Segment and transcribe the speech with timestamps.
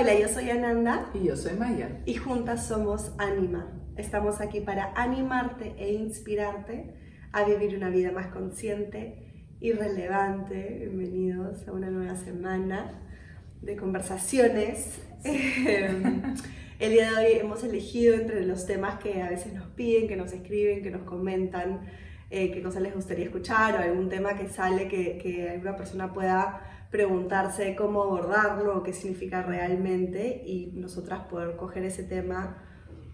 [0.00, 1.10] Hola, yo soy Ananda.
[1.12, 1.88] Y yo soy Maya.
[2.06, 3.66] Y juntas somos Anima.
[3.96, 6.94] Estamos aquí para animarte e inspirarte
[7.32, 10.76] a vivir una vida más consciente y relevante.
[10.78, 13.02] Bienvenidos a una nueva semana
[13.60, 15.00] de conversaciones.
[15.24, 20.14] El día de hoy hemos elegido entre los temas que a veces nos piden, que
[20.14, 21.80] nos escriben, que nos comentan,
[22.30, 26.12] eh, qué cosas les gustaría escuchar o algún tema que sale que, que alguna persona
[26.12, 32.64] pueda preguntarse cómo abordarlo, qué significa realmente y nosotras poder coger ese tema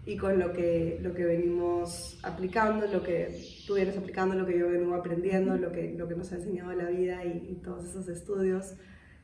[0.05, 4.57] y con lo que, lo que venimos aplicando, lo que tú vienes aplicando, lo que
[4.57, 8.07] yo vengo aprendiendo, lo que, lo que nos ha enseñado la vida y, todos esos
[8.07, 8.75] estudios,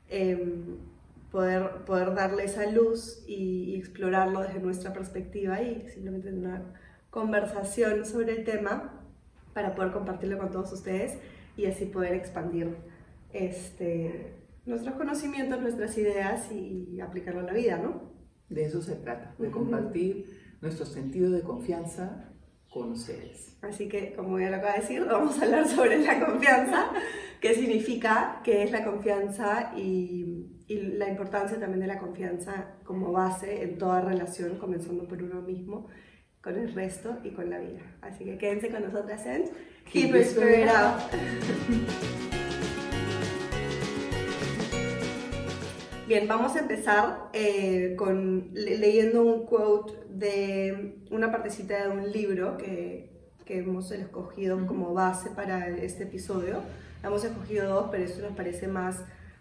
[0.10, 0.78] em,
[1.32, 6.74] poder, poder darle esa luz y, explorarlo desde nuestra perspectiva y simplemente una
[7.12, 9.04] conversación sobre el tema
[9.54, 11.18] para poder compartirlo con todos ustedes
[11.58, 12.76] y así poder expandir
[13.34, 18.12] este, nuestros conocimientos, nuestras ideas y, aplicarlo a la vida, ¿no?
[18.50, 22.32] De eso se trata, de compartir nuestro sentido de confianza
[22.70, 23.58] con ustedes.
[23.62, 26.92] Así que, como ya lo acabo de decir, vamos a hablar sobre la confianza,
[27.40, 33.12] qué significa, qué es la confianza y, y, la importancia también de la confianza como
[33.12, 35.88] base en toda relación, comenzando por uno mismo,
[36.42, 37.82] con el resto y con la vida.
[38.02, 39.46] Así que quédense con nosotras en
[39.92, 42.42] Keep, Your Spirit Up.
[46.12, 52.58] Bien, vamos a empezar eh, con leyendo un quote de una partecita de un libro
[52.58, 53.10] que,
[53.46, 56.64] que hemos escogido como base para este episodio.
[57.02, 58.98] Hemos escogido dos, pero esto nos parece más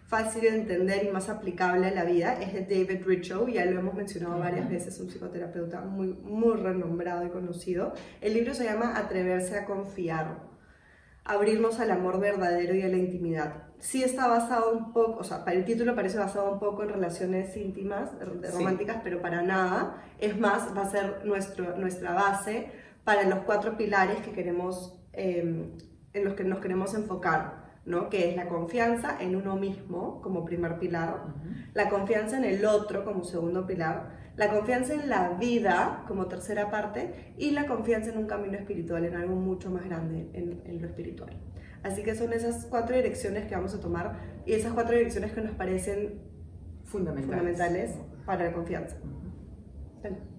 [0.07, 2.41] fácil de entender y más aplicable a la vida.
[2.41, 7.27] Es de David Richo, ya lo hemos mencionado varias veces, un psicoterapeuta muy, muy renombrado
[7.27, 7.95] y conocido.
[8.21, 10.50] El libro se llama Atreverse a confiar
[11.31, 13.65] abrirnos al amor verdadero y a la intimidad.
[13.79, 16.91] Sí está basado un poco, o sea, para el título parece basado un poco en
[16.91, 18.11] relaciones íntimas,
[18.53, 20.03] románticas, pero para nada.
[20.19, 22.73] Es más, va a ser nuestro, nuestra base
[23.05, 25.71] para los cuatro pilares que queremos, em,
[26.13, 27.71] en los que nos queremos enfocar.
[27.87, 28.11] ¿no?
[28.11, 31.25] que es la confianza en uno mismo como primer pilar,
[31.73, 36.71] la confianza en el otro como segundo pilar, la confianza en la vida como tercera
[36.71, 40.87] parte y la confianza en un camino espiritual, en algo mucho más grande, en, lo
[40.87, 41.39] espiritual.
[41.83, 45.43] Así que son esas cuatro direcciones que vamos a tomar y esas cuatro direcciones que
[45.43, 46.23] nos parecen
[46.85, 47.91] fundamentales,
[48.25, 48.97] para la confianza.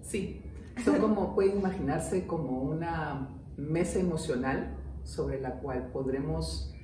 [0.00, 0.42] Sí,
[0.84, 6.74] son como, pueden imaginarse como una mesa emocional sobre la cual podremos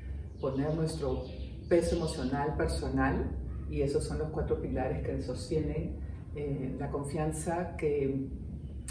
[0.40, 1.24] poner nuestro
[1.68, 3.36] peso emocional personal
[3.68, 8.28] y esos son los cuatro pilares que sostienen eh, la confianza que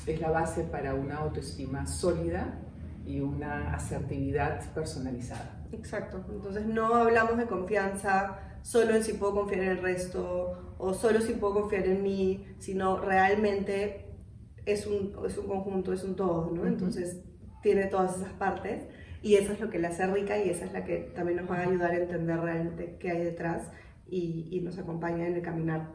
[0.06, 2.60] es la base para una autoestima sólida
[3.06, 5.66] y una asertividad personalizada.
[5.72, 10.94] Exacto, entonces no hablamos de confianza solo en si puedo confiar en el resto o
[10.94, 14.06] solo si puedo confiar en mí, sino realmente
[14.66, 16.66] es un, es un conjunto, es un todo, ¿no?
[16.68, 17.22] Entonces
[17.62, 18.88] tiene todas esas partes
[19.22, 21.50] y eso es lo que la hace rica y esa es la que también nos
[21.50, 23.72] va a ayudar a entender realmente qué hay detrás
[24.06, 25.90] y, y nos acompaña en el caminar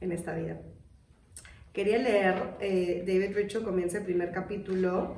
[0.00, 0.60] en esta vida.
[1.78, 5.14] Quería leer, eh, David Richo comienza el primer capítulo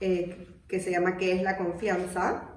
[0.00, 0.34] eh,
[0.66, 2.48] que se llama ¿Qué es la confianza?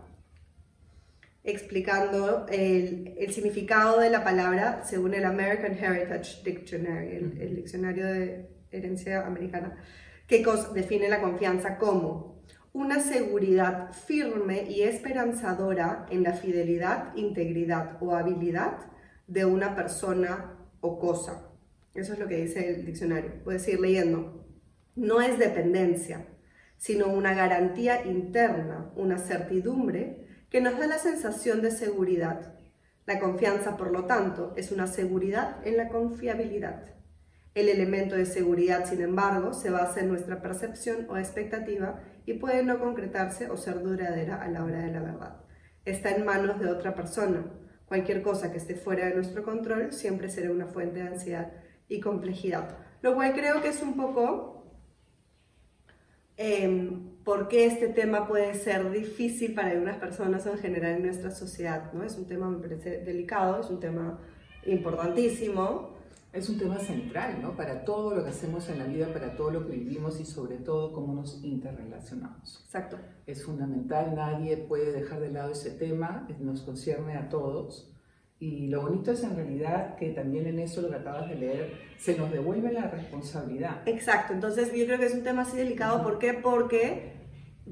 [1.44, 8.48] explicando el, significado de la palabra según el American Heritage Dictionary, el, el diccionario de
[8.72, 9.76] herencia americana,
[10.26, 18.16] que define la confianza como una seguridad firme y esperanzadora en la fidelidad, integridad o
[18.16, 18.78] habilidad
[19.28, 21.47] de una persona o cosa
[22.02, 23.44] eso es lo que dice el diccionario.
[23.44, 24.46] Puedes ir leyendo.
[24.96, 26.28] No es dependencia,
[26.78, 32.54] sino una garantía interna, una certidumbre que nos da la sensación de seguridad.
[33.06, 36.84] La confianza, por lo tanto, es una seguridad en la confiabilidad.
[37.54, 42.64] El elemento de seguridad, sin embargo, se basa en nuestra percepción o expectativa y puede
[42.64, 45.38] no concretarse o ser duradera a la hora de la verdad.
[45.86, 47.46] Está en manos de otra persona.
[47.86, 51.52] Cualquier cosa que esté fuera de nuestro control siempre será una fuente de ansiedad
[51.90, 52.78] y complejidad.
[53.02, 54.64] Lo cual creo que es un poco
[56.38, 56.92] eh,
[57.24, 61.92] por qué este tema puede ser difícil para algunas personas en general en nuestra sociedad.
[61.94, 62.04] ¿no?
[62.04, 64.20] Es un tema, me parece, delicado, es un tema
[64.66, 65.98] importantísimo.
[66.34, 67.56] Es un tema central, ¿no?
[67.56, 70.58] Para todo lo que hacemos en la vida, para todo lo que vivimos y sobre
[70.58, 72.62] todo cómo nos interrelacionamos.
[72.66, 73.00] Exacto.
[73.26, 77.97] Es fundamental, nadie puede dejar de lado ese tema, nos concierne a todos.
[78.40, 81.74] Y lo bonito es en realidad que también en eso lo que acabas de leer,
[81.98, 83.82] se nos devuelve la responsabilidad.
[83.88, 86.04] Exacto, entonces yo creo que es un tema así delicado.
[86.04, 86.34] ¿Por qué?
[86.34, 87.14] Porque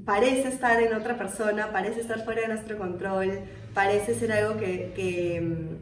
[0.03, 3.41] parece estar en otra persona, parece estar fuera de nuestro control,
[3.73, 5.77] parece ser algo que,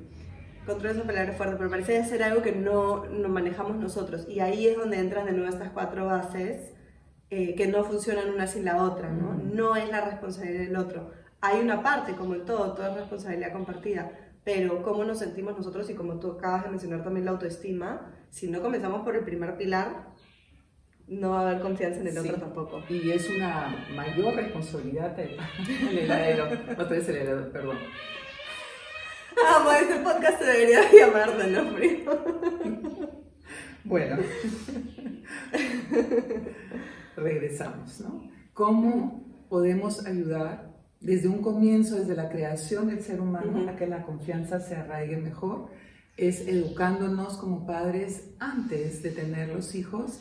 [0.65, 4.27] control es una palabra fuerte, pero parece ser algo que no, no manejamos nosotros.
[4.27, 6.73] Y ahí es donde entran de nuevo estas cuatro bases
[7.29, 9.33] eh, que no funcionan una sin la otra, ¿no?
[9.33, 11.11] No es la responsabilidad del otro.
[11.41, 14.11] Hay una parte, como en todo, toda es responsabilidad compartida,
[14.43, 18.49] pero cómo nos sentimos nosotros y como tú acabas de mencionar también la autoestima, si
[18.49, 20.13] no comenzamos por el primer pilar,
[21.07, 22.83] no va a haber confianza en el otro tampoco.
[22.89, 25.37] Y es una mayor responsabilidad el,
[25.89, 26.47] el heladero,
[26.77, 27.77] no es el heladero, perdón.
[29.55, 32.19] Amo, este podcast se debería llamar de no frío.
[33.85, 34.17] Bueno,
[37.17, 38.31] regresamos, ¿no?
[38.53, 40.72] ¿Cómo podemos ayudar
[41.03, 45.17] desde un comienzo, desde la creación del ser humano, a que la confianza se arraigue
[45.17, 45.67] mejor?
[46.15, 50.19] Es educándonos como padres antes de tener los hijos,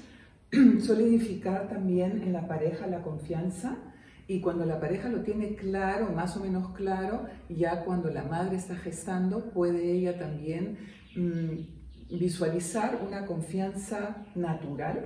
[0.82, 3.78] solidificar también en la pareja la confianza
[4.26, 8.56] y cuando la pareja lo tiene claro, más o menos claro, ya cuando la madre
[8.56, 10.78] está gestando, puede ella también
[11.16, 15.02] mm, visualizar una confianza natural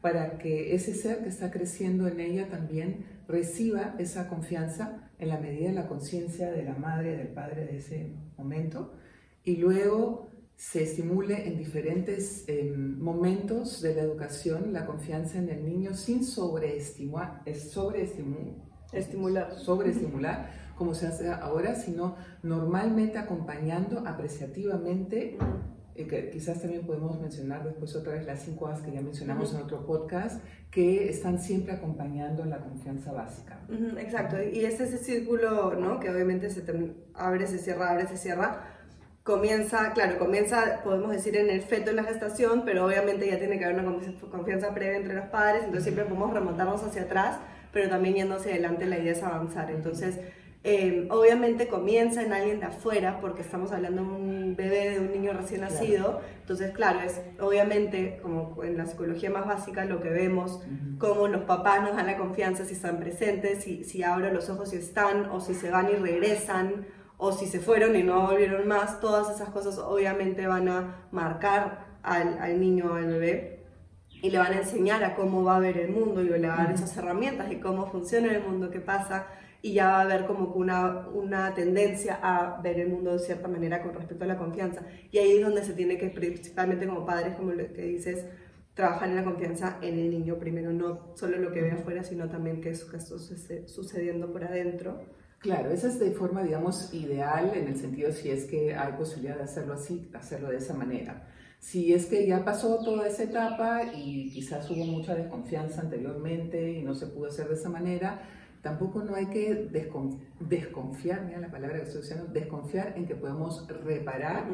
[0.00, 5.38] para que ese ser que está creciendo en ella también reciba esa confianza en la
[5.38, 8.92] medida de la conciencia de la madre, del padre de ese momento,
[9.44, 15.64] y luego se estimule en diferentes em, momentos de la educación la confianza en el
[15.64, 25.38] niño sin sobreestimar, sobreestimular, sobreestimular como se hace ahora, sino normalmente acompañando apreciativamente
[25.94, 29.52] y que quizás también podemos mencionar después otra vez las cinco A's que ya mencionamos
[29.54, 33.60] en otro podcast, que están siempre acompañando la confianza básica.
[33.98, 36.00] exacto, y es ese círculo, ¿no?
[36.00, 36.62] Que obviamente se
[37.14, 38.68] abre, se cierra, abre, se cierra.
[39.22, 43.58] Comienza, claro, comienza, podemos decir, en el feto, en la gestación, pero obviamente ya tiene
[43.58, 43.96] que haber una
[44.30, 47.38] confianza previa entre los padres, entonces siempre podemos remontarnos hacia atrás,
[47.72, 49.70] pero también yendo hacia adelante la idea es avanzar.
[49.70, 50.18] Entonces,
[50.64, 55.10] Em, obviamente comienza en alguien de afuera porque estamos hablando de un bebé, de un
[55.10, 56.20] niño recién nacido.
[56.40, 60.60] Entonces, claro, es obviamente como en la psicología más básica lo que vemos,
[60.98, 64.72] cómo los papás nos dan la confianza si están presentes, si, si abro los ojos
[64.72, 66.86] y están, o si se van y regresan,
[67.16, 69.00] o si se fueron y no volvieron más.
[69.00, 73.64] Todas esas cosas obviamente van a marcar al, al niño o al bebé
[74.22, 76.60] y le van a enseñar a cómo va a ver el mundo y le van
[76.60, 79.26] a dar esas herramientas y cómo funciona el mundo, qué pasa
[79.62, 83.46] y ya va a haber como una, una tendencia a ver el mundo de cierta
[83.46, 84.82] manera con respecto a la confianza.
[85.12, 88.26] Y ahí es donde se tiene que, principalmente como padres, como lo que dices,
[88.74, 92.28] trabajar en la confianza en el niño primero, no solo lo que ve afuera, sino
[92.28, 95.00] también qué es está sucediendo por adentro.
[95.38, 99.36] Claro, esa es de forma, digamos, ideal en el sentido si es que hay posibilidad
[99.36, 101.28] de hacerlo así, hacerlo de esa manera.
[101.60, 106.82] Si es que ya pasó toda esa etapa y quizás hubo mucha desconfianza anteriormente y
[106.82, 108.22] no se pudo hacer de esa manera,
[108.62, 109.68] Tampoco no hay que
[110.40, 114.46] desconfiar, mira la palabra que estoy usando, desconfiar en que podemos reparar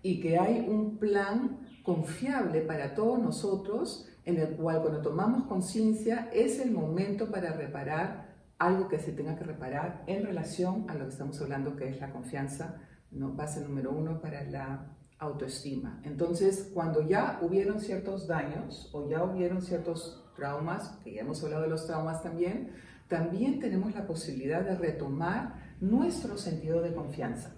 [0.00, 6.30] y que hay un plan confiable para todos nosotros en el cual cuando tomamos conciencia
[6.32, 8.28] es el momento para reparar
[8.58, 12.00] algo que se tenga que reparar en relación a lo que estamos hablando que es
[12.00, 13.32] la confianza, ¿no?
[13.32, 16.00] base número uno para la autoestima.
[16.04, 21.62] Entonces, cuando ya hubieron ciertos daños o ya hubieron ciertos traumas, que ya hemos hablado
[21.62, 22.70] de los traumas también,
[23.08, 27.54] también tenemos la posibilidad de retomar nuestro sentido de confianza.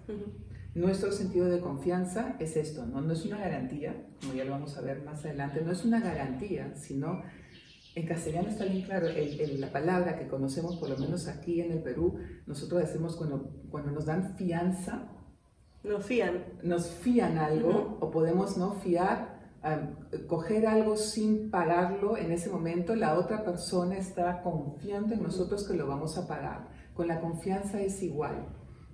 [0.73, 3.01] Nuestro sentido de confianza es esto, ¿no?
[3.01, 5.99] no es una garantía, como ya lo vamos a ver más adelante, no es una
[5.99, 7.21] garantía, sino
[7.93, 9.07] en castellano está bien claro,
[9.57, 13.91] la palabra que conocemos, por lo menos aquí en el Perú, nosotros decimos cuando, cuando
[13.91, 15.09] nos dan fianza.
[15.83, 16.45] Nos fían.
[16.63, 19.41] Nos fían algo o podemos no fiar
[20.27, 25.75] coger algo sin pagarlo en ese momento, la otra persona está confiando en nosotros que
[25.75, 26.69] lo vamos a pagar.
[26.95, 28.47] Con la confianza es igual.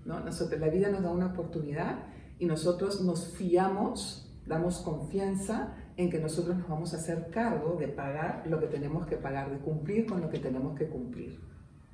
[0.05, 0.19] ¿no?
[0.19, 1.99] Nosotros, la vida nos da una oportunidad
[2.37, 7.87] y nosotros nos fiamos, damos confianza en que nosotros nos vamos a hacer cargo de
[7.87, 11.39] pagar lo que tenemos que pagar, de cumplir con lo que tenemos que cumplir.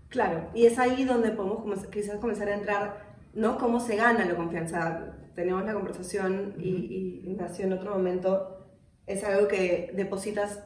[0.09, 3.57] Claro, y es ahí donde podemos quizás comenzar a entrar, ¿no?
[3.57, 5.15] ¿Cómo se gana la confianza?
[5.35, 8.63] Tenemos la conversación y, y nació en otro momento
[9.05, 10.63] es algo que depositas,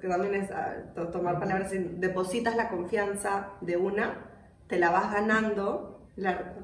[0.00, 4.30] que también es ah, tomar palabras, depositas la confianza de una,
[4.68, 6.10] te la vas ganando,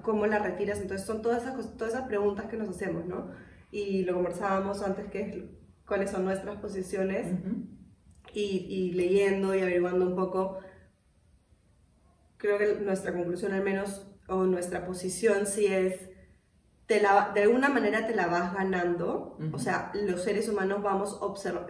[0.03, 3.31] cómo la retiras, entonces son todas esas, todas esas preguntas que nos hacemos, ¿no?
[3.71, 5.37] Y lo conversábamos antes, que es
[5.87, 7.29] cuáles son nuestras posiciones,
[8.35, 10.59] y, y leyendo y averiguando un poco,
[12.37, 16.09] creo que nuestra conclusión al menos, o nuestra posición sí es
[16.89, 21.19] de alguna manera te la vas ganando, o sea, los seres humanos vamos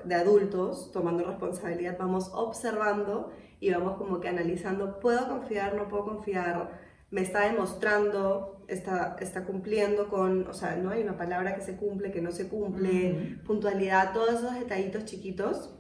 [0.03, 6.05] de adultos, tomando responsabilidad, vamos observando y vamos como que analizando, ¿puedo confiar, no puedo
[6.07, 6.81] confiar?
[7.13, 11.77] me está demostrando, está, está cumpliendo con, o sea, no hay una palabra que se
[11.77, 15.75] cumple, que no se cumple, puntualidad, todos esos detallitos chiquitos.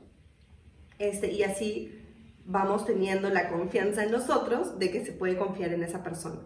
[0.98, 1.98] Este, y así
[2.44, 6.40] vamos teniendo la confianza en nosotros de que se puede confiar en esa persona.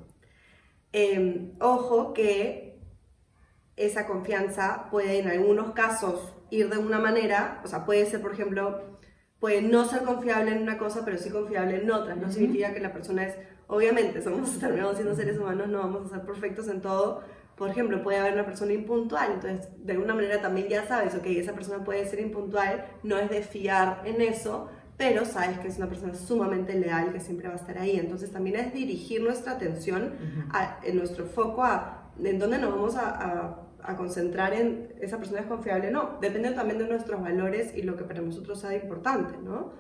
[0.93, 2.81] Em, ojo que
[3.77, 8.33] esa confianza puede en algunos casos ir de una manera, o sea, puede ser, por
[8.33, 8.99] ejemplo,
[9.39, 12.15] puede no ser confiable en una cosa, pero sí confiable en otra.
[12.15, 16.17] No significa que la persona es, obviamente, somos terminados siendo seres humanos, no vamos a
[16.17, 17.23] ser perfectos en todo.
[17.57, 21.25] Por ejemplo, puede haber una persona impuntual, entonces de alguna manera también ya sabes, ok,
[21.27, 25.77] esa persona puede ser impuntual, no es de fiar en eso, pero sabes que es
[25.77, 27.99] una persona sumamente leal que siempre va a estar ahí.
[27.99, 30.15] Entonces también es dirigir nuestra atención,
[30.83, 35.47] en nuestro foco a en dónde nos vamos a a concentrar en esa persona es
[35.47, 39.73] confiable, no, depende también de nuestros valores y lo que para nosotros sea importante, ¿no?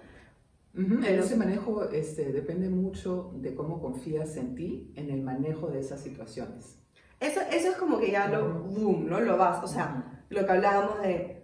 [1.08, 6.02] ese manejo este, depende mucho de cómo confías en ti en el manejo de esas
[6.02, 6.78] situaciones.
[7.18, 9.18] Eso, eso es como que ya lo, boom, ¿no?
[9.22, 11.35] Lo vas, o sea, lo que hablábamos de...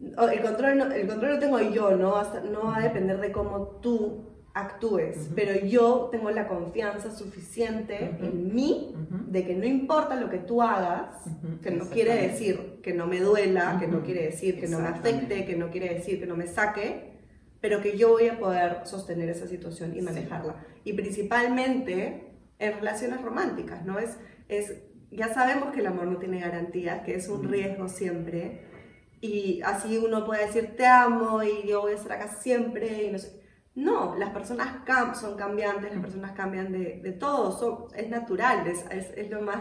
[0.00, 2.22] El control, el control lo tengo yo, ¿no?
[2.50, 8.54] no va a depender de cómo tú actúes, pero yo tengo la confianza suficiente en
[8.54, 8.94] mí
[9.28, 11.14] de que no importa lo que tú hagas,
[11.62, 14.88] que no quiere decir que no me duela, que no quiere decir que no me
[14.88, 17.12] afecte, que no quiere decir que no me saque,
[17.60, 20.56] pero que yo voy a poder sostener esa situación y manejarla.
[20.84, 23.98] Y principalmente en relaciones románticas, ¿no?
[23.98, 24.16] Es,
[24.48, 24.74] es,
[25.10, 28.62] ya sabemos que el amor no tiene garantía, que es un riesgo siempre,
[29.20, 33.10] y así uno puede decir te amo y yo voy a estar acá siempre y
[33.10, 33.38] no sé
[33.78, 34.80] no, las personas
[35.20, 39.58] son cambiantes, las personas cambian de, de todo, es natural, es, es, lo, más,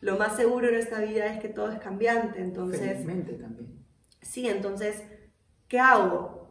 [0.00, 3.06] lo más seguro en esta vida es que todo es cambiante, entonces...
[3.38, 3.86] también.
[4.20, 5.04] Sí, entonces,
[5.68, 6.43] ¿qué hago?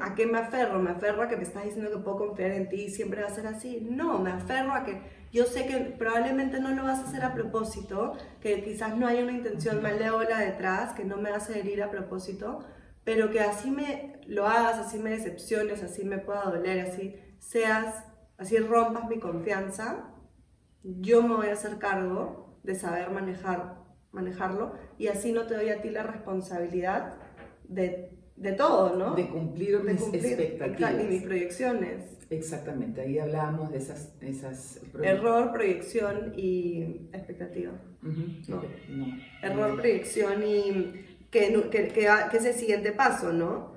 [0.00, 0.78] ¿A qué me aferro?
[0.78, 3.26] ¿Me aferro a que me estás diciendo que puedo confiar en ti y siempre va
[3.26, 3.80] a ser así?
[3.80, 5.02] No, me aferro a que
[5.32, 9.24] yo sé que probablemente no lo vas a hacer a propósito, que quizás no haya
[9.24, 12.60] una intención malévola detrás, que no me a herir a propósito,
[13.02, 18.04] pero que así me lo hagas, así me decepciones, así me pueda doler, así seas,
[18.38, 20.14] así rompas mi confianza,
[20.84, 25.70] yo me voy a hacer cargo de saber manejar, manejarlo y así no te doy
[25.70, 27.16] a ti la responsabilidad
[27.64, 28.13] de,
[28.44, 29.14] de todo, ¿no?
[29.14, 30.94] De cumplir mis expectativas.
[31.02, 32.04] Y mis proyecciones.
[32.28, 34.12] Exactamente, ahí hablábamos de esas...
[34.20, 37.72] esas Error, proyección y expectativa.
[38.02, 38.62] no.
[39.42, 40.92] Error, proyección y
[41.30, 43.72] que, que, que, es el siguiente paso, ¿no?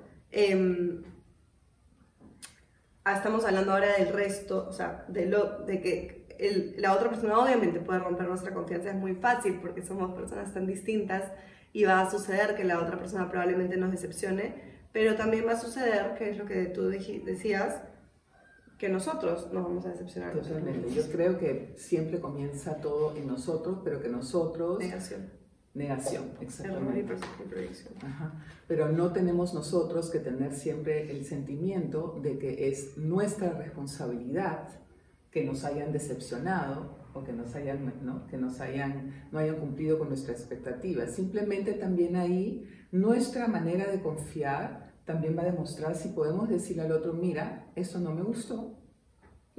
[3.04, 7.38] Ah, estamos hablando ahora del resto, o sea, de, lo, de que la otra persona
[7.38, 11.32] obviamente puede romper nuestra confianza, es muy fácil porque somos personas tan distintas
[11.78, 14.52] y va a suceder que la otra persona probablemente nos decepcione,
[14.92, 17.82] pero también va a suceder, que es lo que tú decías,
[18.78, 20.32] que nosotros nos vamos a decepcionar.
[20.32, 20.92] Totalmente.
[20.92, 24.80] Yo creo que siempre comienza todo en nosotros, pero que nosotros...
[24.80, 25.30] Negación
[25.72, 27.14] Negación, exactamente.
[28.66, 34.68] Pero no tenemos nosotros que tener siempre el sentimiento de que es nuestra responsabilidad
[35.30, 38.26] que nos hayan decepcionado o que nos hayan, ¿no?
[38.26, 41.14] que nos hayan, no hayan cumplido con nuestras expectativas.
[41.14, 46.92] Simplemente también ahí nuestra manera de confiar también va a demostrar si podemos decirle al
[46.92, 48.78] otro, mira, esto no me gustó.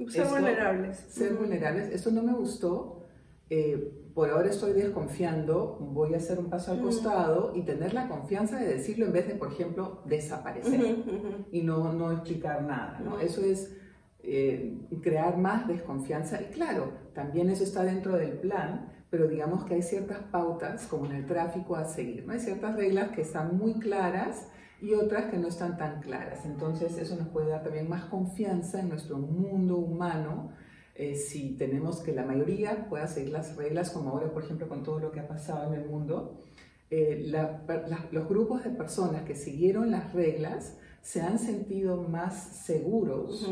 [0.08, 0.96] Ser vulnerables.
[0.96, 3.04] Ser vulnerables, esto no me gustó.
[3.50, 8.08] Eh, por ahora estoy desconfiando, voy a hacer un paso al costado y tener la
[8.08, 11.04] confianza de decirlo en vez de, por ejemplo, desaparecer
[11.50, 13.00] y no, no explicar nada.
[13.00, 13.18] ¿no?
[13.20, 13.76] Eso es
[14.22, 16.40] eh, crear más desconfianza.
[16.40, 21.06] Y claro, también eso está dentro del plan, pero digamos que hay ciertas pautas, como
[21.06, 22.26] en el tráfico, a seguir.
[22.26, 22.32] ¿no?
[22.32, 24.48] Hay ciertas reglas que están muy claras
[24.80, 26.44] y otras que no están tan claras.
[26.44, 30.52] Entonces eso nos puede dar también más confianza en nuestro mundo humano
[31.00, 34.82] eh, si tenemos que la mayoría pueda seguir las reglas, como ahora, por ejemplo, con
[34.82, 36.42] todo lo que ha pasado en el mundo,
[36.90, 37.32] eh,
[38.10, 43.48] los grupos de personas que siguieron las reglas se han sentido más seguros,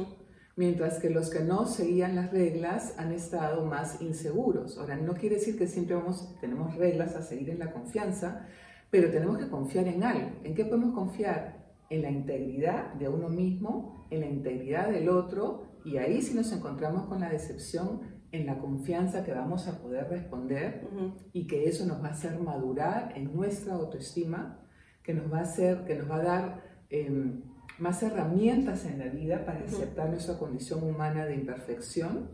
[0.59, 4.77] mientras que los que no seguían las reglas han estado más inseguros.
[4.77, 8.45] Ahora, no quiere decir que siempre vamos, tenemos reglas a seguir en la confianza,
[8.91, 10.31] pero tenemos que confiar en algo.
[10.43, 11.65] ¿En qué podemos confiar?
[11.91, 16.53] En la integridad de uno mismo, en la integridad del otro y ahí si nos
[16.53, 18.01] encontramos con la decepción,
[18.33, 20.89] en la confianza que vamos a poder responder
[21.33, 24.59] y que eso nos va a hacer madurar en nuestra autoestima,
[25.05, 27.43] que nos va a, hacer, que nos va a dar em,
[27.79, 32.31] más herramientas en la vida para aceptar nuestra condición humana de imperfección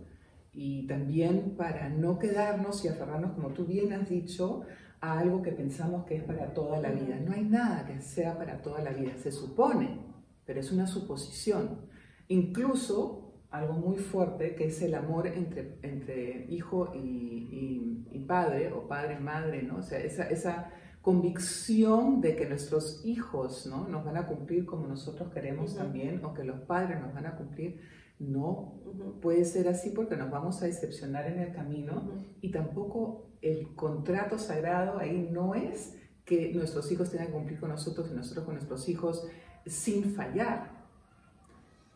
[0.53, 4.63] y también para no quedarnos y aferrarnos, como tú bien has dicho,
[5.01, 7.17] a algo que pensamos que es para toda la vida.
[7.17, 10.01] No hay nada que sea para toda la vida, se supone,
[10.47, 11.81] pero es una suposición.
[12.29, 18.89] Incluso algo muy fuerte que es el amor entre, entre hijo y, y, padre o
[18.89, 19.77] padre y madre, ¿no?
[19.77, 20.73] O sea, esa, esa
[21.05, 23.87] convicción de que nuestros hijos ¿no?
[23.87, 27.37] nos van a cumplir como nosotros queremos también, o que los padres nos van a
[27.37, 27.79] cumplir,
[28.19, 28.81] no
[29.21, 34.39] puede ser así porque nos vamos a decepcionar en el camino y tampoco el contrato
[34.39, 35.95] sagrado ahí no es
[36.25, 39.29] que nuestros hijos tengan que cumplir con nosotros y nosotros con nuestros hijos
[39.67, 40.71] sin fallar.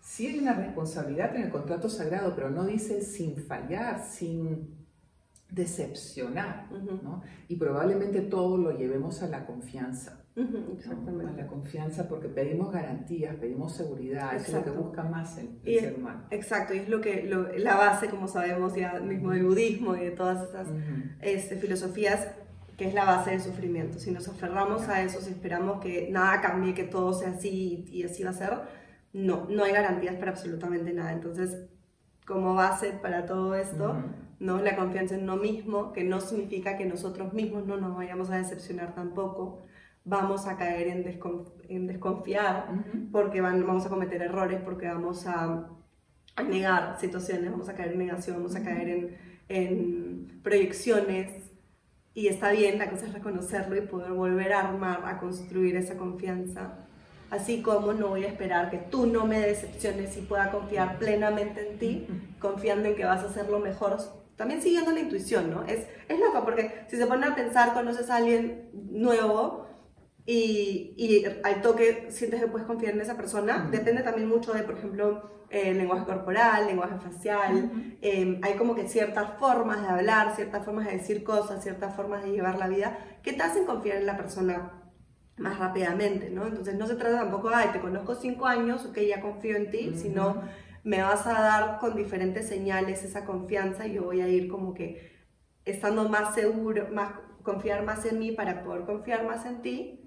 [0.02, 4.77] Sí hay una responsabilidad en el contrato sagrado, pero no dice sin fallar, sin
[5.50, 7.22] decepcionar, ¿no?
[7.48, 10.24] Y probablemente todo lo llevemos a la confianza.
[10.36, 15.80] A la confianza porque pedimos garantías, pedimos seguridad, eso es lo que busca más el,
[15.80, 16.26] ser humano.
[16.30, 20.10] Exacto, y es lo que la base, como sabemos ya mismo del budismo y de
[20.12, 20.68] todas estas
[21.22, 22.28] este, filosofías,
[22.76, 23.98] que es la base del sufrimiento.
[23.98, 28.04] Si nos aferramos a eso, si esperamos que nada cambie, que todo sea así y,
[28.04, 28.52] así va a ser,
[29.12, 31.12] no, no hay garantías para absolutamente nada.
[31.12, 31.68] Entonces,
[32.28, 33.96] como base para todo esto,
[34.38, 34.60] ¿no?
[34.60, 38.36] La confianza en uno mismo, que no significa que nosotros mismos no nos vayamos a
[38.36, 39.64] decepcionar tampoco,
[40.04, 41.20] vamos a caer en,
[41.68, 42.66] en desconfiar
[43.10, 45.70] porque vamos a cometer errores, porque vamos a,
[46.46, 49.16] negar situaciones, vamos a caer en negación, vamos a caer en,
[49.48, 51.50] en proyecciones.
[52.12, 55.96] Y está bien, la cosa es reconocerlo y poder volver a armar, a construir esa
[55.96, 56.87] confianza.
[57.30, 61.68] Así como no voy a esperar que tú no me decepciones y pueda confiar plenamente
[61.68, 62.06] en ti,
[62.38, 63.98] confiando en que vas a hacer lo mejor.
[64.36, 65.64] También siguiendo la intuición, ¿no?
[65.64, 69.66] Es, es loco porque si se ponen a pensar, conoces a alguien nuevo
[70.24, 74.62] y, y al toque sientes que puedes confiar en esa persona, depende también mucho de,
[74.62, 77.70] por ejemplo, el lenguaje corporal, lenguaje facial,
[78.02, 82.22] em, hay como que ciertas formas de hablar, ciertas formas de decir cosas, ciertas formas
[82.22, 84.72] de llevar la vida que te hacen confiar en la persona
[85.38, 86.46] más rápidamente, ¿no?
[86.46, 89.92] Entonces no se trata tampoco, ay, te conozco cinco años, ok, ya confío en ti,
[89.94, 90.42] sino
[90.84, 94.74] me vas a dar con diferentes señales esa confianza y yo voy a ir como
[94.74, 95.16] que
[95.64, 97.12] estando más seguro, más,
[97.42, 100.04] confiar más en mí para poder confiar más en ti.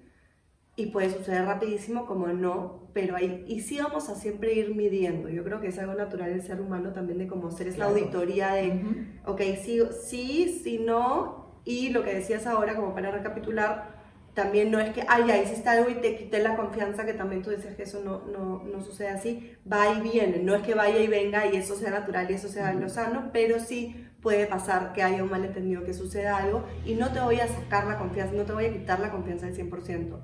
[0.74, 5.28] Y puede suceder rapidísimo como no, pero ahí, y sí vamos a siempre ir midiendo.
[5.28, 8.52] Yo creo que es algo natural del ser humano también de como hacer esa auditoría
[8.54, 8.82] de,
[9.26, 13.91] ok, sí, sí, sí, no, y lo que decías ahora como para recapitular,
[14.34, 17.42] también no es que, ay, ya hiciste algo y te quité la confianza, que también
[17.42, 20.74] tú decías que eso no, no, no, sucede así, va y viene, no es que
[20.74, 24.46] vaya y venga y eso sea natural y eso sea lo sano, pero sí puede
[24.46, 27.98] pasar que haya un malentendido, que suceda algo y no te voy a sacar la
[27.98, 30.18] confianza, no te voy a quitar la confianza del 100%,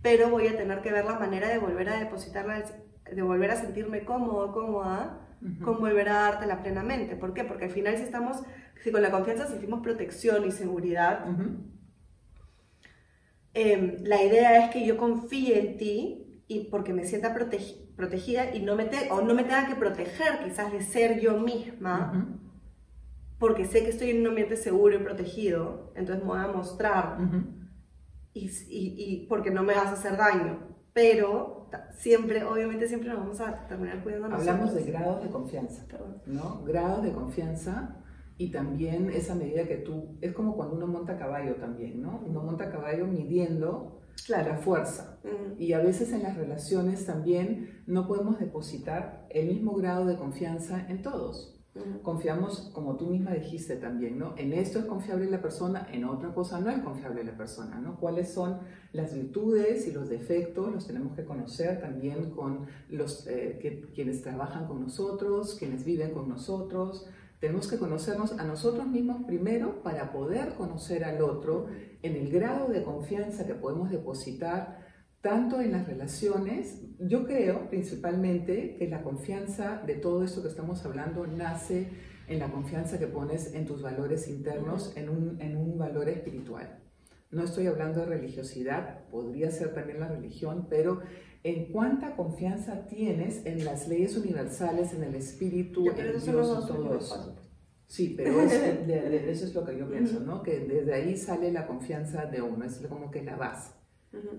[0.00, 2.64] pero voy a tener que ver la manera de volver a depositarla,
[3.12, 5.18] de volver a sentirme cómodo, cómoda,
[5.64, 7.16] con volver a dártela plenamente.
[7.16, 7.42] ¿Por qué?
[7.42, 8.38] Porque al final si estamos,
[8.82, 11.24] si con la confianza sentimos protección y seguridad,
[13.54, 18.60] Em, la idea es que yo confíe en ti y porque me sienta protegida y
[18.60, 22.38] no me, o no me tenga que proteger quizás de ser yo misma,
[23.38, 27.18] porque sé que estoy en un ambiente seguro y protegido, entonces me voy a mostrar
[28.32, 30.68] y, y, porque no me vas a hacer daño.
[30.94, 35.86] Pero siempre, obviamente siempre nos vamos a terminar cuidando Hablamos de grados de confianza,
[36.26, 36.62] ¿no?
[36.64, 37.96] Grados de confianza
[38.42, 42.20] y también esa medida que tú, es como cuando uno monta caballo también, ¿no?
[42.26, 45.20] Uno monta caballo midiendo la fuerza.
[45.60, 50.84] Y a veces en las relaciones también no podemos depositar el mismo grado de confianza
[50.88, 51.56] en todos.
[52.02, 54.34] Confiamos, como tú misma dijiste también, ¿no?
[54.36, 57.96] En esto es confiable la persona, en otra cosa no es confiable la persona, ¿no?
[58.00, 58.58] ¿Cuáles son
[58.92, 60.72] las virtudes y los defectos?
[60.72, 66.10] Los tenemos que conocer también con los eh, que, quienes trabajan con nosotros, quienes viven
[66.10, 67.06] con nosotros,
[67.42, 71.66] tenemos que conocernos a nosotros mismos primero para poder conocer al otro
[72.00, 74.78] en el grado de confianza que podemos depositar
[75.20, 76.82] tanto en las relaciones.
[77.00, 81.88] Yo creo principalmente que la confianza de todo esto que estamos hablando nace
[82.28, 86.78] en la confianza que pones en tus valores internos, en un, en un valor espiritual.
[87.32, 91.00] No estoy hablando de religiosidad, podría ser también la religión, pero
[91.44, 96.34] en cuánta confianza tienes en las leyes universales, en el espíritu, en Dios, en
[96.66, 97.36] todo eso.
[97.86, 100.42] Sí, pero eso es lo que yo pienso, ¿no?
[100.42, 103.72] Que desde ahí sale la confianza de uno, es como que la base,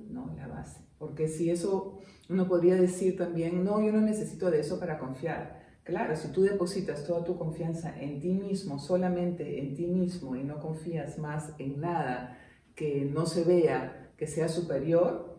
[0.10, 0.34] ¿no?
[0.38, 0.82] La base.
[0.98, 5.62] Porque si eso, uno podría decir también, no, yo no necesito de eso para confiar.
[5.84, 10.44] Claro, si tú depositas toda tu confianza en ti mismo, solamente en ti mismo, y
[10.44, 12.40] no confías más en nada
[12.74, 15.38] que no se vea, que sea superior,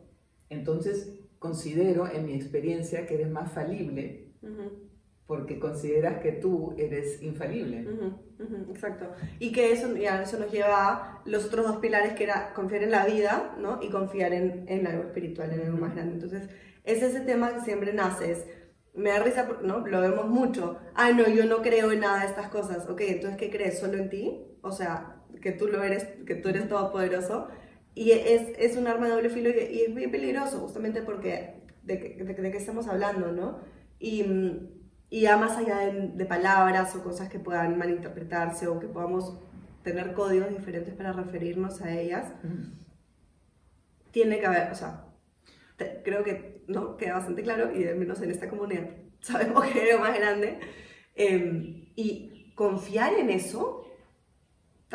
[0.50, 1.13] entonces
[1.44, 4.32] considero en mi experiencia que eres más falible
[5.26, 7.86] porque consideras que tú eres infalible.
[8.70, 9.10] exacto.
[9.38, 12.82] Y que eso, ya, eso nos lleva a los otros dos pilares que era confiar
[12.84, 13.78] en la vida ¿no?
[13.82, 16.14] y confiar en, en algo espiritual, en algo más grande.
[16.14, 16.48] Entonces,
[16.82, 18.46] es ese tema que siempre nace, es
[18.94, 19.86] me da risa, ¿no?
[19.86, 20.78] Lo vemos mucho.
[20.94, 22.88] Ah, no, yo no creo en nada de estas cosas.
[22.88, 23.80] Ok, entonces, ¿qué crees?
[23.80, 24.46] ¿Solo en ti?
[24.62, 27.48] O sea, que tú lo eres, que tú eres todopoderoso.
[27.94, 31.96] Y es, es un arma de doble filo y, es muy peligroso, justamente porque de,
[31.96, 33.60] de, de, qué estamos hablando, ¿no?
[34.00, 34.24] Y,
[35.10, 39.38] y ya más allá de, de, palabras o cosas que puedan malinterpretarse o que podamos
[39.82, 42.32] tener códigos diferentes para referirnos a ellas,
[44.10, 45.06] tiene que haber, o sea,
[46.04, 48.88] creo que no queda bastante claro y al menos en esta comunidad
[49.20, 50.58] sabemos que es más grande.
[51.14, 53.84] Eh, y confiar en eso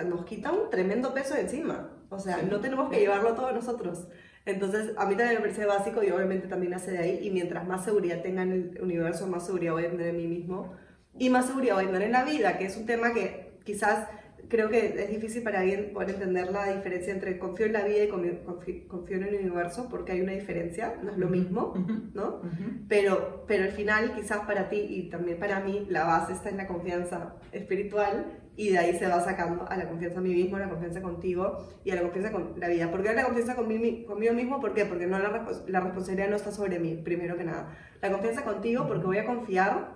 [0.04, 1.90] nos quita un tremendo peso de encima.
[2.10, 4.08] O sea, no tenemos que llevarlo todo nosotros.
[4.46, 7.20] Entonces, a mí también me parece básico y obviamente también nace de ahí.
[7.22, 10.28] Y mientras más seguridad tenga en el universo, más seguridad voy a tener en mí
[10.28, 10.74] mismo
[11.18, 14.08] y más seguridad voy a tener en la vida, que es un tema que quizás
[14.48, 18.04] creo que es difícil para alguien poder entender la diferencia entre confío en la vida
[18.04, 21.74] y confío, en el universo, porque hay una diferencia, no es lo mismo,
[22.16, 22.42] ¿no?
[22.88, 26.58] pero, pero al final, quizás para ti y también para mí, la base está en
[26.58, 30.58] la confianza espiritual y de ahí se va sacando a la confianza en mí mismo,
[30.58, 32.92] a la confianza contigo y a la confianza con la vida.
[32.92, 34.60] ¿Por qué la confianza conmigo, mismo?
[34.60, 34.86] ¿Por qué?
[34.86, 37.78] Porque no la, la responsabilidad no está sobre mí, primero que nada.
[38.02, 39.94] La confianza contigo porque voy a confiar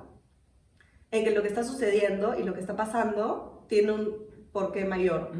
[1.11, 5.31] en que lo que está sucediendo y lo que está pasando tiene un porqué mayor,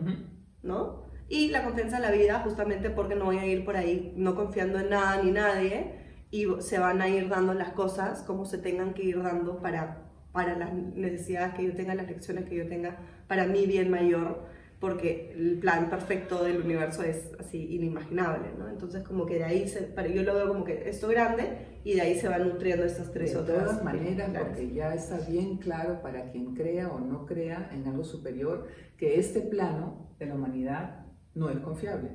[0.61, 1.03] ¿no?
[1.29, 4.35] Y la confianza en la vida justamente porque no voy a ir por ahí no
[4.35, 5.99] confiando en nada ni nadie
[6.29, 10.12] y se van a ir dando las cosas como se tengan que ir dando para
[10.33, 14.41] para las necesidades que yo tenga, las lecciones que yo tenga, para mi bien mayor,
[14.79, 18.67] porque el plan perfecto del universo es así inimaginable, ¿no?
[18.67, 21.93] Entonces como que de ahí, se, para, yo lo veo como que esto grande y
[21.93, 23.59] de ahí se van nutriendo estas tres otras.
[23.59, 27.87] De todas maneras, porque ya está bien claro para quien crea o no crea en
[27.87, 28.67] algo superior,
[28.97, 32.09] que este plano de la humanidad no es confiable.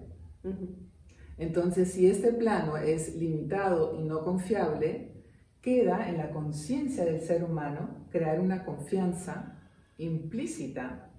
[1.39, 5.25] Entonces, si este plano es limitado y no confiable,
[5.63, 9.59] queda en la conciencia del ser humano crear una confianza
[9.97, 11.11] implícita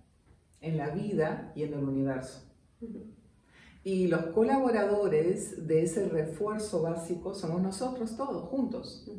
[0.62, 2.46] en la vida y en el universo.
[3.84, 9.10] Y los colaboradores de ese refuerzo básico somos nosotros todos, juntos.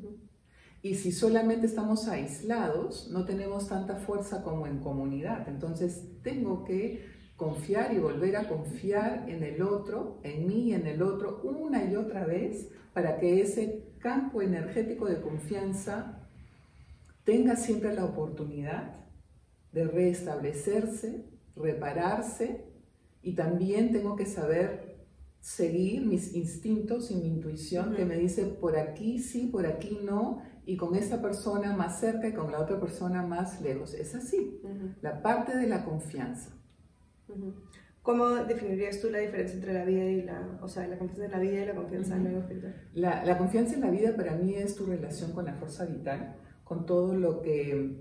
[0.83, 5.49] Y si solamente estamos aislados, no tenemos tanta fuerza como en comunidad.
[5.49, 7.05] Entonces tengo que
[7.37, 11.85] confiar y volver a confiar en el otro, en mí y en el otro, una
[11.85, 16.20] y otra vez, para que ese campo energético de confianza
[17.25, 19.07] tenga siempre la oportunidad
[19.73, 22.65] de restablecerse, repararse
[23.23, 24.91] y también tengo que saber
[25.41, 30.43] seguir mis instintos y mi intuición que me dice por aquí sí, por aquí no,
[30.67, 33.95] y con esta persona más cerca y con la otra persona más lejos.
[33.95, 34.61] Es así,
[35.01, 36.51] la parte de la confianza.
[38.03, 41.31] ¿Cómo definirías tú la diferencia entre la vida y la, o sea, la confianza en
[41.33, 42.75] la vida y la confianza en la vida?
[42.95, 46.37] La, la confianza en la vida para mí es tu relación con la fuerza vital,
[46.71, 47.97] con todo lo que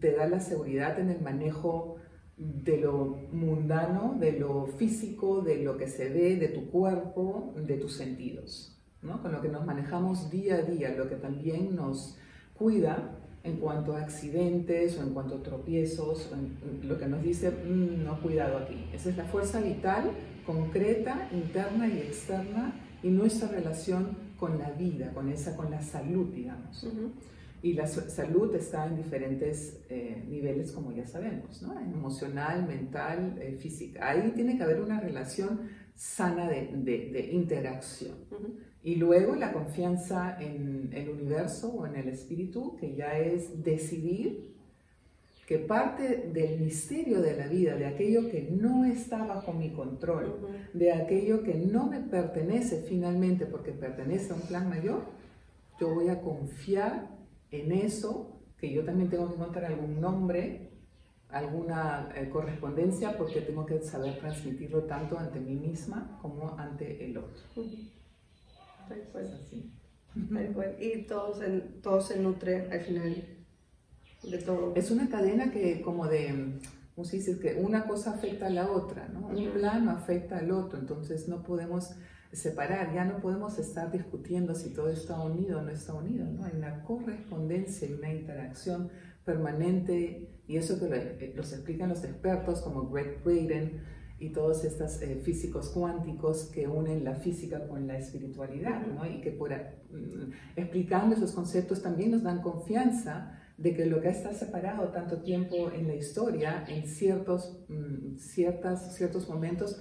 [0.00, 1.96] te da la seguridad en el manejo
[2.38, 7.76] de lo mundano, de lo físico, de lo que se ve, de tu cuerpo, de
[7.76, 9.20] tus sentidos, ¿no?
[9.20, 12.16] con lo que nos manejamos día a día, lo que también nos
[12.54, 16.32] cuida en cuanto a accidentes o en cuanto a tropiezos,
[16.84, 18.88] lo que nos dice, mm, no, cuidado aquí.
[18.94, 20.10] Esa es la fuerza vital
[20.46, 26.32] concreta, interna y externa y nuestra relación con la vida, con esa, con la salud,
[26.32, 26.82] digamos.
[27.62, 31.78] Y la salud está en diferentes eh, niveles, como ya sabemos, ¿no?
[31.80, 34.08] emocional, mental, eh, física.
[34.08, 38.16] Ahí tiene que haber una relación sana de, de, interacción.
[38.82, 44.54] Y luego la confianza en el universo o en el espíritu, que ya es decidir
[45.46, 50.40] que parte del misterio de la vida, de aquello que no está bajo mi control,
[50.74, 55.04] de aquello que no me pertenece finalmente porque pertenece a un plan mayor,
[55.78, 57.15] yo voy a confiar
[57.50, 60.70] en eso, que yo también tengo que encontrar algún nombre,
[61.28, 67.18] alguna eh, correspondencia, porque tengo que saber transmitirlo tanto ante mí misma como ante el
[67.18, 67.42] otro.
[70.80, 71.48] Y todo se,
[71.82, 73.24] todo se nutre al final
[74.22, 74.74] de todo.
[74.74, 76.58] Es una cadena que como de,
[76.94, 77.38] ¿cómo se dice?
[77.38, 79.26] Que una cosa afecta a la otra, ¿no?
[79.26, 81.90] Un plano afecta al otro, entonces no podemos
[82.32, 86.44] separar, ya no podemos estar discutiendo si todo está unido o no está unido, ¿no?
[86.44, 88.90] Hay una correspondencia y una interacción
[89.24, 93.82] permanente, y eso que eh, los explican los expertos como Greg Braden,
[94.18, 99.04] y todos estos eh, físicos cuánticos que unen la física con la espiritualidad, ¿no?
[99.04, 104.08] y que por, mm, explicando esos conceptos también nos dan confianza de que lo que
[104.08, 109.80] está separado tanto tiempo en la historia, en ciertos, mm, ciertas, ciertos momentos,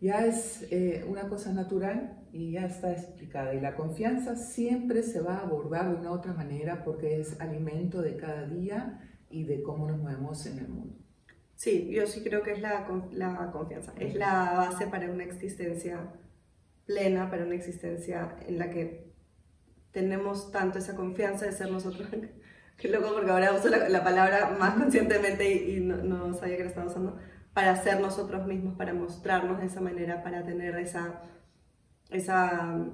[0.00, 3.54] ya es eh, una cosa natural y ya está explicada.
[3.54, 8.02] Y la confianza siempre se va a abordar de una otra manera porque es alimento
[8.02, 10.96] de cada día y de cómo nos movemos en el mundo.
[11.54, 16.12] Sí, yo sí creo que es la, la confianza, es la base para una existencia
[16.84, 19.06] plena, para una existencia en la que
[19.90, 22.08] tenemos tanto esa confianza de ser nosotros.
[22.76, 26.68] Qué loco, porque ahora uso la, palabra más conscientemente y, no, no, sabía que la
[26.68, 27.16] estaba usando,
[27.56, 31.22] para ser nosotros mismos, para mostrarnos de esa manera, para tener esa,
[32.10, 32.84] esa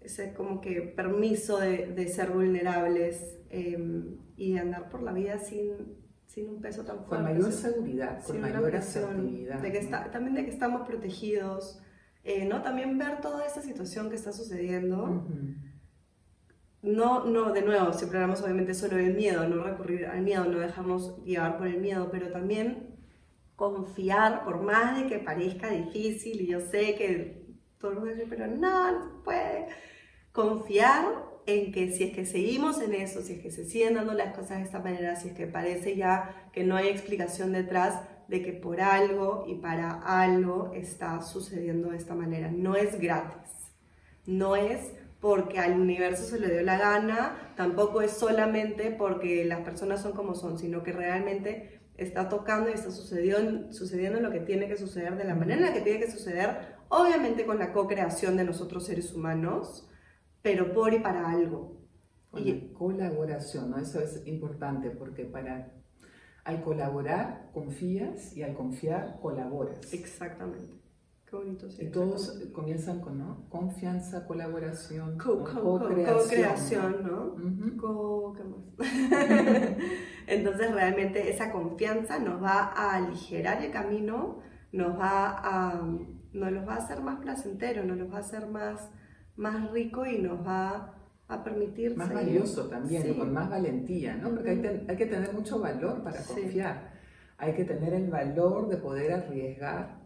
[0.00, 5.38] ese como que permiso de, de ser vulnerables em, y de andar por la vida
[5.38, 7.26] sin, sin un peso tan fuerte.
[7.26, 9.60] Con mayor seguridad, con mayor asertividad.
[9.60, 11.82] De que está, también de que estamos protegidos,
[12.24, 12.62] eh, ¿no?
[12.62, 15.26] También ver toda esa situación que está sucediendo.
[16.80, 20.58] No, no, de nuevo, siempre hablamos obviamente solo del miedo, no recurrir al miedo, no
[20.58, 22.89] dejarnos llevar por el miedo, pero también
[23.60, 27.44] confiar, por más de que parezca difícil, y yo sé que
[27.78, 29.66] todo el mundo dice, pero no, no se puede,
[30.32, 31.04] confiar
[31.44, 34.34] en que si es que seguimos en eso, si es que se siguen dando las
[34.34, 38.42] cosas de esta manera, si es que parece ya que no hay explicación detrás de
[38.42, 42.50] que por algo y para algo está sucediendo de esta manera.
[42.50, 43.50] No es gratis,
[44.24, 44.80] no es
[45.20, 50.12] porque al universo se le dio la gana, tampoco es solamente porque las personas son
[50.12, 54.76] como son, sino que realmente está tocando y está sucediendo, sucediendo lo que tiene que
[54.76, 58.44] suceder de la manera en la que tiene que suceder, obviamente con la co-creación de
[58.44, 59.88] nosotros seres humanos,
[60.42, 61.78] pero por y para algo.
[62.36, 63.78] y colaboración, ¿no?
[63.78, 65.72] Eso es importante porque para
[66.44, 69.92] al colaborar confías y al confiar colaboras.
[69.92, 70.79] Exactamente.
[71.30, 71.70] Qué bonito.
[71.70, 73.48] Sí, y todos comienzan con ¿no?
[73.48, 77.76] confianza, colaboración, co-creación, ¿no?
[77.76, 78.58] co ¿qué más?
[80.26, 84.40] Entonces realmente esa confianza nos va a aligerar el camino,
[84.72, 85.80] nos va a,
[86.32, 88.90] nos los va a hacer más placentero, nos los va a hacer más
[89.36, 90.94] más rico y nos va
[91.28, 91.96] a permitir...
[91.96, 94.30] Más valioso también, con más valentía, ¿no?
[94.30, 96.90] Porque hay, que tener mucho valor para confiar.
[97.38, 99.99] Hay que tener el valor de poder arriesgar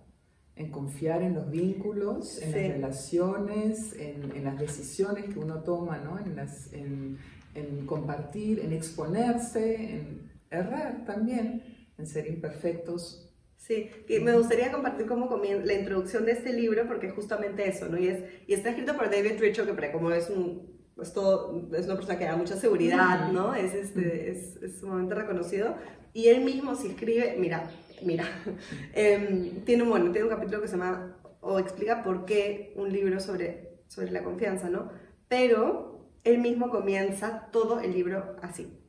[0.57, 6.19] en confiar en los vínculos, en las relaciones, en, las decisiones que uno toma, ¿no?
[6.19, 7.19] En, las, en,
[7.55, 13.25] en compartir, en exponerse, en errar también, en ser imperfectos,
[13.67, 17.89] Sí, y me gustaría compartir cómo comienza la introducción de este libro, porque justamente eso,
[17.89, 17.97] ¿no?
[17.97, 21.87] Y, es, y está escrito por David Richo, que como es un, es, todo, es
[21.87, 23.55] una persona que da mucha seguridad, ¿no?
[23.55, 25.77] Es, este, es, es sumamente reconocido.
[26.13, 27.71] Y él mismo si escribe, mira,
[28.05, 28.25] mira,
[28.95, 32.93] em, tiene, un, bueno, tiene un capítulo que se llama, o explica por qué un
[32.93, 34.91] libro sobre, sobre la confianza, ¿no?
[35.29, 38.81] Pero él mismo comienza todo el libro así.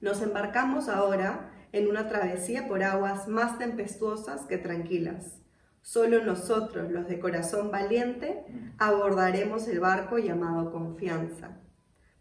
[0.00, 5.40] Nos embarcamos ahora en una travesía por aguas más tempestuosas que tranquilas.
[5.82, 8.44] Solo nosotros, los de corazón valiente,
[8.78, 11.58] abordaremos el barco llamado confianza.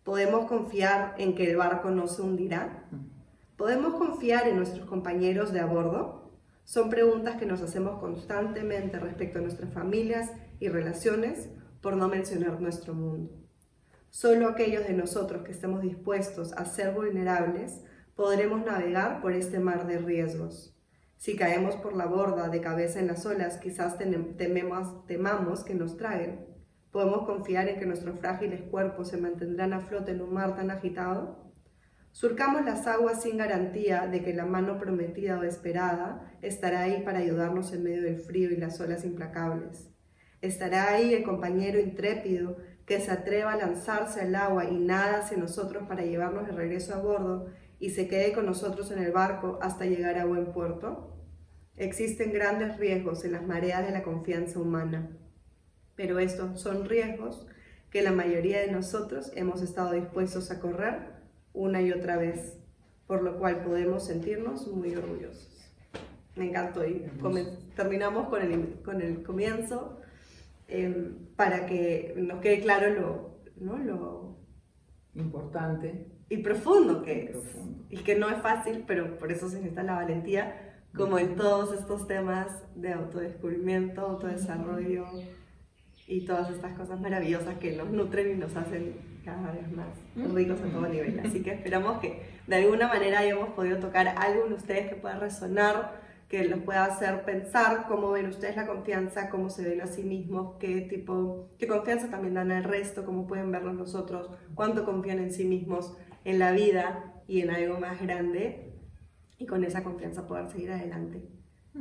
[0.03, 2.89] ¿Podemos confiar en que el barco no se hundirá?
[3.55, 6.22] ¿Podemos confiar en nuestros compañeros de a bordo?
[6.63, 11.49] Son preguntas que nos hacemos constantemente respecto a nuestras familias y relaciones,
[11.83, 13.29] por no mencionar nuestro mundo.
[14.09, 17.81] Solo aquellos de nosotros que estemos dispuestos a ser vulnerables
[18.15, 20.73] podremos navegar por este mar de riesgos.
[21.17, 25.97] Si caemos por la borda de cabeza en las olas, quizás tememos, temamos que nos
[25.97, 26.45] traguen.
[26.91, 30.71] ¿Podemos confiar en que nuestros frágiles cuerpos se mantendrán a flote en un mar tan
[30.71, 31.42] agitado?
[32.13, 37.17] Surcamos las aguas sin garantía de que la mano prometida o esperada estará ahí para
[37.17, 39.89] ayudarnos en medio del frío y las olas implacables.
[40.39, 45.37] Estará ahí el compañero intrépido que se atreva a lanzarse al agua y nada hacia
[45.37, 47.47] nosotros para llevarnos de regreso a bordo
[47.79, 51.17] y se quede con nosotros en el barco hasta llegar a buen puerto?
[51.77, 55.17] Existen grandes riesgos en las mareas de la confianza humana,
[55.95, 57.47] pero estos son riesgos
[57.89, 61.12] que la mayoría de nosotros hemos estado dispuestos a correr
[61.53, 62.57] una y otra vez,
[63.07, 65.71] por lo cual podemos sentirnos muy orgullosos.
[66.35, 67.05] Me encantó y
[67.75, 69.99] terminamos con el, con el comienzo
[70.67, 73.77] em, para que nos quede claro lo, ¿no?
[73.77, 74.37] lo
[75.13, 77.37] importante y profundo que es.
[77.89, 81.77] Y que no es fácil, pero por eso se necesita la valentía, como en todos
[81.79, 85.05] estos temas de autodescubrimiento, autodesarrollo
[86.07, 90.59] y todas estas cosas maravillosas que nos nutren y nos hacen cada vez más ricos
[90.61, 91.19] a todo nivel.
[91.19, 95.17] Así que esperamos que de alguna manera hayamos podido tocar algo en ustedes que pueda
[95.17, 99.85] resonar que los pueda hacer pensar cómo ven ustedes la confianza, cómo se ven a
[99.85, 104.83] sí mismos, qué tipo, qué confianza también dan al resto, cómo pueden vernos nosotros, cuánto
[104.83, 108.73] confían en sí mismos, en la vida y en algo más grande,
[109.37, 111.21] y con esa confianza poder seguir adelante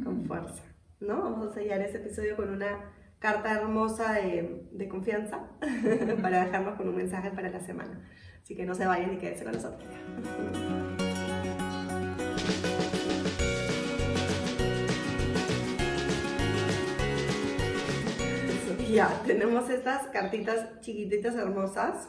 [0.05, 0.63] con fuerza.
[1.01, 1.23] ¿no?
[1.23, 2.93] Vamos a sellar este episodio con una
[3.23, 5.49] carta hermosa de, confianza
[6.23, 8.05] para dejarnos con un mensaje para la semana.
[8.43, 9.89] Así que no se vayan y quédense con nosotros.
[18.91, 22.09] Ya, tenemos estas cartitas chiquititas hermosas.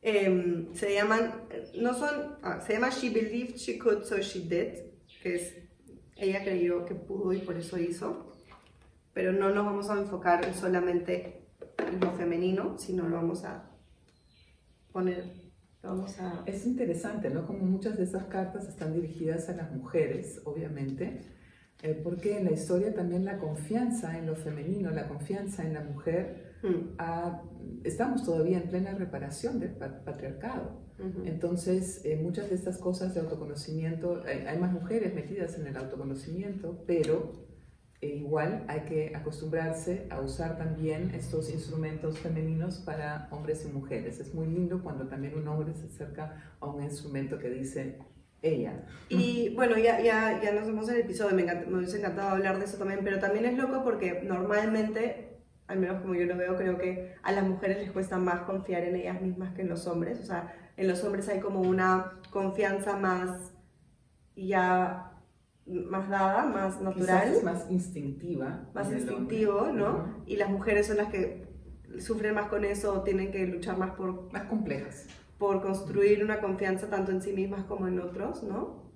[0.00, 1.46] Em, se llaman,
[1.78, 4.78] no son, ah, se llama She Believed She Could So She Did,
[5.22, 5.54] que es,
[6.16, 8.25] ella creyó que pudo y por eso hizo.
[9.16, 11.48] Pero no nos vamos a enfocar solamente
[11.78, 13.70] en lo femenino, sino lo vamos a
[14.92, 15.24] poner,
[15.82, 16.42] lo vamos a...
[16.44, 17.46] Es interesante, ¿no?
[17.46, 21.34] Como muchas de esas cartas están dirigidas a las mujeres, obviamente
[21.82, 25.82] eh, porque en la historia también la confianza en lo femenino, la confianza en la
[25.82, 27.84] mujer, mm.
[27.84, 30.84] estamos todavía en plena reparación del patriarcado.
[31.26, 36.84] Entonces, eh, muchas de estas cosas de autoconocimiento, hay, más mujeres metidas en el autoconocimiento,
[36.86, 37.45] pero
[38.06, 44.20] eh, igual hay que acostumbrarse a usar también estos instrumentos femeninos para hombres y mujeres.
[44.20, 47.98] Es muy lindo cuando también un hombre se acerca a un instrumento que dice,
[48.42, 48.84] ella.
[49.08, 52.58] Y bueno, ya, ya, ya nos vemos en el episodio, me, me hubiese encantado hablar
[52.58, 56.56] de eso también, pero también es loco porque normalmente, al menos como yo lo veo,
[56.56, 59.86] creo que a las mujeres les cuesta más confiar en ellas mismas que en los
[59.86, 60.20] hombres.
[60.20, 63.52] O sea, en los hombres hay como una confianza más
[64.36, 65.15] ya
[65.66, 67.42] más dada, más natural.
[67.42, 68.68] más instintiva.
[68.74, 70.22] Más instintivo, ¿no?
[70.26, 71.46] Y las mujeres son las que
[71.98, 74.32] sufren más con eso, tienen que luchar más por...
[74.32, 75.06] Más complejas
[75.38, 78.92] por construir una confianza tanto en sí mismas como en otros, ¿no?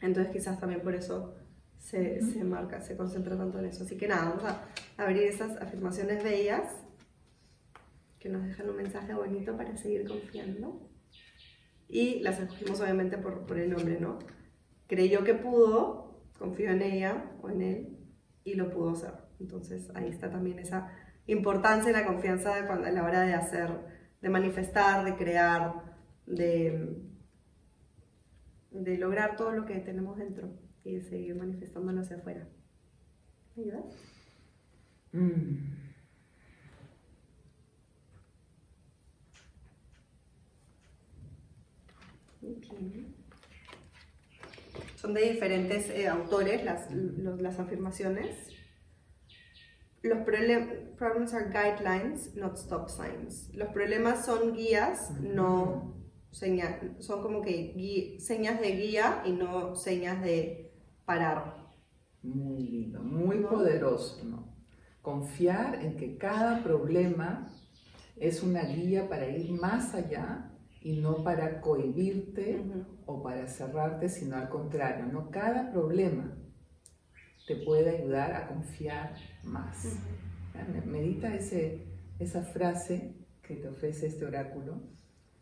[0.00, 1.34] Entonces quizás también por eso
[1.78, 3.84] se, se marca, se concentra tanto en eso.
[3.84, 6.74] Así que nada, vamos a abrir esas afirmaciones bellas
[8.18, 10.88] que nos dejan un mensaje bonito para seguir confiando.
[11.88, 14.18] Y las escogimos obviamente por, por el nombre, ¿no?
[14.90, 17.98] Creyó que pudo, confió en ella o en él
[18.42, 19.14] y lo pudo hacer.
[19.38, 20.90] Entonces ahí está también esa
[21.28, 23.70] importancia y la confianza a la hora de hacer
[24.20, 26.96] de manifestar, de crear, de,
[28.70, 30.50] de lograr todo lo que tenemos dentro
[30.84, 32.48] y de seguir manifestándolo hacia afuera.
[33.56, 33.84] ¿Me ayudas?
[35.12, 35.80] Mm.
[45.00, 48.36] Son de diferentes eh, autores las, las afirmaciones
[50.02, 53.52] los problemas are guidelines, not stop signs.
[53.54, 55.94] Los problemas son guías, no
[56.30, 60.72] señas, son como que señas de guía y no señas de
[61.04, 61.68] parar.
[62.22, 64.54] Muy lindo, muy poderoso, ¿no?
[65.02, 67.50] Confiar en que cada problema
[68.16, 70.49] es una guía para ir más allá
[70.80, 72.62] y no para cohibirte
[73.06, 75.30] o para cerrarte, sino al contrario, ¿no?
[75.30, 76.36] Cada problema
[77.46, 79.14] te puede ayudar a confiar
[79.44, 79.98] más.
[80.86, 81.86] Medita ese,
[82.18, 84.80] esa frase que te ofrece este oráculo.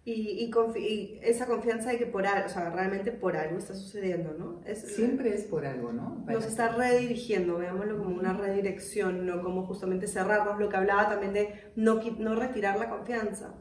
[0.05, 4.33] Y, y, esa confianza de que por algo, o sea, realmente por algo está sucediendo,
[4.33, 4.63] ¿no?
[4.75, 6.25] Siempre es por algo, ¿no?
[6.27, 11.35] nos está redirigiendo, veámoslo como una redirección, no como justamente cerrarnos, lo que hablaba también
[11.35, 13.55] de no, no retirar la confianza.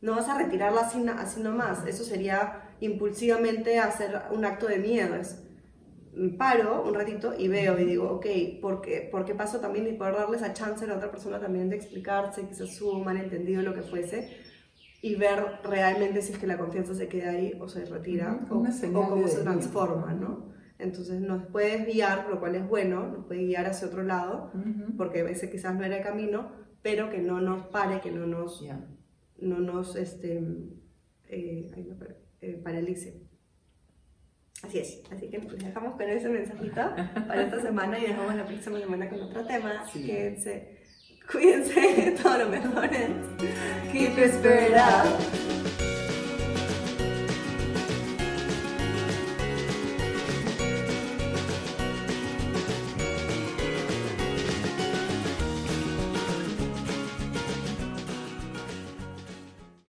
[0.00, 5.14] No vas a retirarla así, así nomás, eso sería impulsivamente hacer un acto de miedo,
[5.14, 5.42] es
[6.38, 8.26] paro un ratito y veo y digo, ok,
[8.60, 9.86] ¿por qué, ¿por qué pasó también?
[9.86, 13.62] Y poder darle esa chance a la otra persona también de explicarse, quizás su malentendido,
[13.62, 14.36] lo que fuese,
[15.02, 18.62] y ver realmente si es que la confianza se queda ahí o se retira o,
[18.92, 20.50] cómo se transforma, ¿no?
[20.78, 24.50] Entonces nos puede guiar, lo cual es bueno, nos puede guiar hacia otro lado,
[24.96, 28.26] porque a veces quizás no era el camino, pero que no nos pare, que no
[28.26, 28.62] nos,
[29.40, 30.42] no nos este,
[31.28, 31.70] eh,
[32.40, 33.20] eh, paralice.
[34.62, 36.82] Así es, así que dejamos con ese mensajito
[37.26, 39.86] para esta semana y dejamos la próxima semana con otro tema.
[39.90, 40.04] Sí.
[40.04, 40.78] Quédense,
[41.30, 42.90] cuídense, todo lo mejor.
[43.90, 45.79] Keep your spirit up.